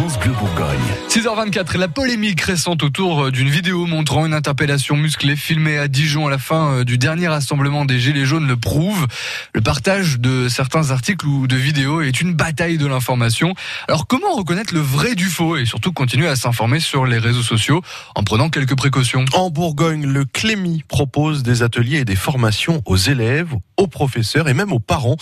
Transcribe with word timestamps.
France 0.00 0.18
Bleu 0.18 0.32
Bourgogne. 0.32 0.78
6h24, 1.10 1.76
la 1.76 1.86
polémique 1.86 2.40
récente 2.40 2.82
autour 2.82 3.24
euh, 3.24 3.30
d'une 3.30 3.50
vidéo 3.50 3.84
montrant 3.84 4.24
une 4.24 4.32
interpellation 4.32 4.96
musclée 4.96 5.36
filmée 5.36 5.76
à 5.76 5.88
Dijon 5.88 6.26
à 6.26 6.30
la 6.30 6.38
fin 6.38 6.72
euh, 6.72 6.84
du 6.84 6.96
dernier 6.96 7.28
rassemblement 7.28 7.84
des 7.84 8.00
Gilets 8.00 8.24
jaunes 8.24 8.48
le 8.48 8.56
prouve. 8.56 9.06
Le 9.52 9.60
partage 9.60 10.18
de 10.18 10.48
certains 10.48 10.90
articles 10.90 11.26
ou 11.26 11.46
de 11.46 11.54
vidéos 11.54 12.00
est 12.00 12.22
une 12.22 12.32
bataille 12.32 12.78
de 12.78 12.86
l'information. 12.86 13.52
Alors 13.88 14.06
comment 14.06 14.32
reconnaître 14.32 14.72
le 14.72 14.80
vrai 14.80 15.14
du 15.14 15.26
faux 15.26 15.58
et 15.58 15.66
surtout 15.66 15.92
continuer 15.92 16.28
à 16.28 16.36
s'informer 16.36 16.80
sur 16.80 17.04
les 17.04 17.18
réseaux 17.18 17.42
sociaux 17.42 17.82
en 18.14 18.22
prenant 18.22 18.48
quelques 18.48 18.76
précautions? 18.76 19.26
En 19.34 19.50
Bourgogne, 19.50 20.06
le 20.06 20.24
Clémy 20.24 20.82
propose 20.88 21.42
des 21.42 21.62
ateliers 21.62 21.98
et 21.98 22.04
des 22.06 22.16
formations 22.16 22.80
aux 22.86 22.96
élèves, 22.96 23.54
aux 23.80 23.86
professeurs 23.86 24.48
et 24.48 24.54
même 24.54 24.72
aux 24.72 24.78
parents. 24.78 25.16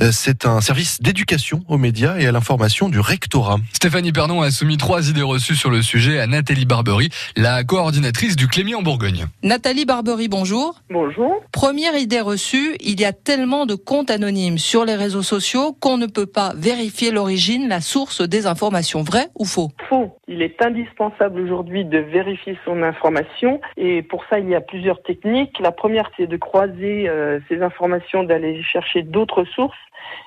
Euh, 0.00 0.10
C'est 0.12 0.44
un 0.44 0.60
service 0.60 1.00
d'éducation 1.00 1.62
aux 1.68 1.78
médias 1.78 2.18
et 2.18 2.26
à 2.26 2.32
l'information 2.32 2.88
du 2.88 3.00
rectorat. 3.00 3.56
Stéphanie 3.72 4.12
Pernon 4.12 4.42
a 4.42 4.50
soumis 4.50 4.76
trois 4.76 5.08
idées 5.08 5.22
reçues 5.22 5.54
sur 5.54 5.70
le 5.70 5.82
sujet 5.82 6.18
à 6.20 6.26
Nathalie 6.26 6.66
Barbery, 6.66 7.08
la 7.36 7.64
coordinatrice 7.64 8.36
du 8.36 8.48
Clémy 8.48 8.74
en 8.74 8.82
Bourgogne. 8.82 9.26
Nathalie 9.42 9.84
Barbery, 9.84 10.28
bonjour. 10.28 10.80
Bonjour. 10.90 11.42
Première 11.52 11.96
idée 11.96 12.20
reçue, 12.20 12.76
il 12.80 13.00
y 13.00 13.04
a 13.04 13.12
tellement 13.12 13.66
de 13.66 13.74
comptes 13.74 14.10
anonymes 14.10 14.58
sur 14.58 14.84
les 14.84 14.96
réseaux 14.96 15.22
sociaux 15.22 15.72
qu'on 15.80 15.96
ne 15.96 16.06
peut 16.06 16.26
pas 16.26 16.52
vérifier 16.56 17.12
l'origine, 17.12 17.68
la 17.68 17.80
source 17.80 18.20
des 18.20 18.46
informations. 18.46 19.02
Vrai 19.02 19.28
ou 19.38 19.44
faux? 19.44 19.70
Faux. 19.88 20.18
Il 20.28 20.42
est 20.42 20.60
indispensable 20.64 21.40
aujourd'hui 21.40 21.84
de 21.84 21.98
vérifier 21.98 22.58
son 22.64 22.82
information 22.82 23.60
et 23.76 24.02
pour 24.02 24.24
ça 24.30 24.38
il 24.38 24.48
y 24.48 24.54
a 24.54 24.60
plusieurs 24.60 25.02
techniques. 25.02 25.58
La 25.60 25.72
première 25.72 26.10
c'est 26.16 26.26
de 26.26 26.36
croiser 26.36 27.08
euh, 27.08 27.38
ces 27.48 27.60
informations, 27.60 27.91
d'aller 28.24 28.62
chercher 28.62 29.02
d'autres 29.02 29.44
sources. 29.44 29.76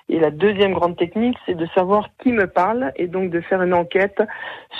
Et 0.08 0.20
la 0.20 0.32
deuxième 0.32 0.73
grande 0.73 0.96
technique, 0.96 1.38
c'est 1.46 1.56
de 1.56 1.68
savoir 1.73 2.10
qui 2.22 2.32
me 2.32 2.48
parle 2.48 2.92
et 2.96 3.08
donc 3.08 3.32
de 3.32 3.42
faire 3.42 3.62
une 3.62 3.73
enquête 3.73 4.22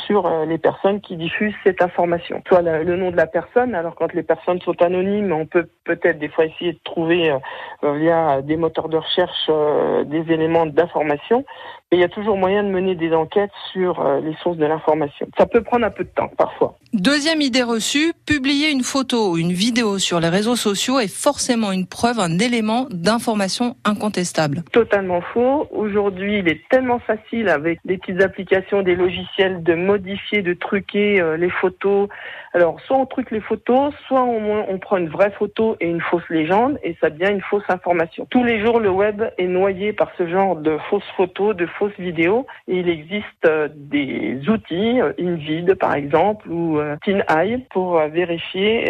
sur 0.06 0.26
euh, 0.26 0.46
les 0.46 0.58
personnes 0.58 1.02
qui 1.02 1.16
diffusent 1.16 1.56
cette 1.64 1.82
information. 1.82 2.42
Soit 2.48 2.62
le 2.62 2.96
nom 2.96 3.12
de 3.12 3.18
la 3.18 3.28
personne, 3.28 3.76
alors 3.76 3.96
quand 3.96 4.14
les 4.14 4.24
personnes 4.24 4.62
sont 4.62 4.80
anonymes, 4.82 5.32
on 5.32 5.46
peut 5.46 5.68
peut-être 5.84 6.20
des 6.20 6.30
fois 6.30 6.46
essayer 6.46 6.74
de 6.74 6.80
trouver 6.84 7.32
euh, 7.32 7.98
via 7.98 8.42
des 8.42 8.58
moteurs 8.58 8.90
de 8.90 8.98
recherche 8.98 9.50
euh, 9.50 10.04
des 10.04 10.32
éléments 10.32 10.66
d'information. 10.66 11.46
Mais 11.92 12.00
il 12.00 12.02
y 12.02 12.04
a 12.04 12.10
toujours 12.10 12.36
moyen 12.36 12.64
de 12.64 12.70
mener 12.70 12.96
des 12.96 13.14
enquêtes 13.14 13.52
sur 13.72 14.00
euh, 14.00 14.20
les 14.20 14.36
sources 14.42 14.58
de 14.58 14.66
l'information. 14.66 15.28
Ça 15.38 15.46
peut 15.46 15.62
prendre 15.62 15.86
un 15.86 15.92
peu 15.92 16.04
de 16.04 16.10
temps 16.10 16.30
parfois. 16.38 16.78
Deuxième 16.94 17.42
idée 17.42 17.64
reçue, 17.64 18.14
publier 18.26 18.72
une 18.72 18.84
photo 18.84 19.32
ou 19.32 19.38
une 19.38 19.52
vidéo 19.52 20.00
sur 20.00 20.20
les 20.20 20.30
réseaux 20.30 20.56
sociaux 20.56 21.00
est 21.00 21.14
forcément 21.14 21.72
une 21.72 21.86
preuve, 21.86 22.20
un 22.20 22.40
élément 22.40 22.75
d'information 22.84 23.76
incontestable. 23.86 24.64
Totalement 24.72 25.22
faux. 25.22 25.68
Aujourd'hui, 25.72 26.40
il 26.40 26.48
est 26.48 26.62
tellement 26.70 27.00
facile 27.00 27.50
avec 27.50 27.80
des 27.86 27.98
petites 27.98 28.22
applications, 28.22 28.82
des 28.82 28.96
logiciels 28.96 29.64
de 29.64 29.74
modifier, 29.74 30.42
de 30.42 30.54
truquer 30.54 31.22
euh, 31.22 31.38
les 31.38 31.50
photos. 31.50 32.10
Alors, 32.54 32.80
soit 32.82 32.98
on 32.98 33.06
truque 33.06 33.32
les 33.32 33.42
photos, 33.42 33.94
soit 34.08 34.24
on, 34.24 34.66
on 34.70 34.78
prend 34.78 34.98
une 34.98 35.10
vraie 35.10 35.32
photo 35.32 35.76
et 35.80 35.90
une 35.90 36.02
fausse 36.02 36.28
légende 36.30 36.80
et 36.84 36.96
ça 37.02 37.10
devient 37.10 37.32
une 37.32 37.42
fausse 37.42 37.64
information. 37.70 38.28
Tous 38.30 38.44
les 38.44 38.64
jours, 38.64 38.80
le 38.80 38.90
web 38.90 39.24
est 39.38 39.48
noyé 39.48 39.92
par 39.92 40.12
ce 40.18 40.28
genre 40.28 40.56
de 40.56 40.78
fausses 40.90 41.12
photos, 41.18 41.56
de 41.56 41.66
fausses 41.66 42.00
vidéos 42.00 42.46
et 42.68 42.80
il 42.80 42.90
existe 42.90 43.26
euh, 43.46 43.68
des 43.76 44.40
outils, 44.48 45.02
euh, 45.02 45.12
InVid 45.20 45.76
par 45.76 45.96
exemple 45.96 46.50
ou 46.50 46.80
TinEye 47.04 47.66
pour 47.72 48.00
vérifier 48.08 48.86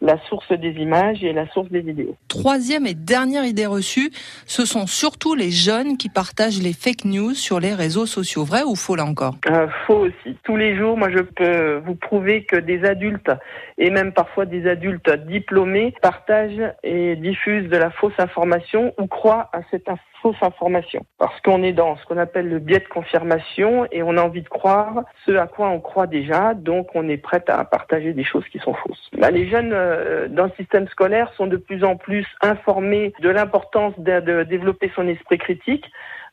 la 0.00 0.18
source 0.28 0.50
des 0.52 0.72
images 0.72 1.22
et 1.22 1.32
la 1.32 1.46
source 1.48 1.70
des 1.70 1.80
vidéos. 1.80 2.16
Troisième 2.28 2.86
et 2.86 2.94
dernière 3.24 3.46
idée 3.46 3.64
reçue, 3.64 4.10
ce 4.44 4.66
sont 4.66 4.86
surtout 4.86 5.34
les 5.34 5.50
jeunes 5.50 5.96
qui 5.96 6.10
partagent 6.10 6.60
les 6.60 6.74
fake 6.74 7.06
news 7.06 7.32
sur 7.32 7.58
les 7.58 7.72
réseaux 7.72 8.04
sociaux. 8.04 8.44
Vrai 8.44 8.62
ou 8.64 8.76
faux 8.76 8.96
là 8.96 9.06
encore? 9.06 9.36
Euh, 9.48 9.66
faux 9.86 10.00
aussi. 10.00 10.36
Tous 10.42 10.58
les 10.58 10.76
jours, 10.76 10.98
moi, 10.98 11.08
je 11.10 11.20
peux 11.20 11.76
vous 11.86 11.94
prouver 11.94 12.44
que 12.44 12.56
des 12.56 12.84
adultes 12.84 13.30
et 13.78 13.88
même 13.88 14.12
parfois 14.12 14.44
des 14.44 14.68
adultes 14.68 15.10
diplômés 15.26 15.94
partagent 16.02 16.74
et 16.82 17.16
diffusent 17.16 17.70
de 17.70 17.78
la 17.78 17.90
fausse 17.90 18.12
information 18.18 18.92
ou 18.98 19.06
croient 19.06 19.48
à 19.54 19.60
cette 19.70 19.88
fausse 20.24 20.36
information. 20.42 21.04
Parce 21.18 21.38
qu'on 21.42 21.62
est 21.62 21.72
dans 21.72 21.96
ce 21.96 22.04
qu'on 22.06 22.18
appelle 22.18 22.48
le 22.48 22.58
biais 22.58 22.78
de 22.78 22.88
confirmation 22.88 23.86
et 23.92 24.02
on 24.02 24.16
a 24.16 24.22
envie 24.22 24.42
de 24.42 24.48
croire 24.48 25.02
ce 25.26 25.32
à 25.32 25.46
quoi 25.46 25.68
on 25.68 25.80
croit 25.80 26.06
déjà, 26.06 26.54
donc 26.54 26.88
on 26.94 27.08
est 27.08 27.18
prêt 27.18 27.44
à 27.48 27.64
partager 27.64 28.14
des 28.14 28.24
choses 28.24 28.44
qui 28.50 28.58
sont 28.58 28.74
fausses. 28.74 29.10
Bah, 29.18 29.30
les 29.30 29.48
jeunes 29.48 29.72
euh, 29.74 30.28
dans 30.28 30.44
le 30.44 30.52
système 30.56 30.88
scolaire 30.88 31.30
sont 31.36 31.46
de 31.46 31.58
plus 31.58 31.84
en 31.84 31.96
plus 31.96 32.26
informés 32.40 33.03
de 33.20 33.28
l'importance 33.28 33.94
de- 33.98 34.44
développer 34.44 34.90
son 34.94 35.08
esprit 35.08 35.38
critique 35.38 35.84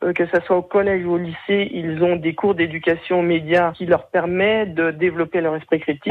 euh, 0.03 0.13
que 0.13 0.25
ce 0.25 0.41
soit 0.41 0.57
au 0.57 0.63
collège 0.63 1.05
ou 1.05 1.11
au 1.11 1.17
lycée, 1.17 1.69
ils 1.71 2.01
ont 2.03 2.15
des 2.15 2.33
cours 2.33 2.55
d'éducation 2.55 3.19
aux 3.19 3.23
médias 3.23 3.71
qui 3.73 3.85
leur 3.85 4.07
permettent 4.07 4.73
de 4.73 4.89
développer 4.89 5.41
leur 5.41 5.55
esprit 5.55 5.79
critique. 5.79 6.09